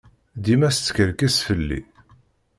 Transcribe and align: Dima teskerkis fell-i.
Dima 0.43 0.69
teskerkis 0.71 1.37
fell-i. 1.47 1.81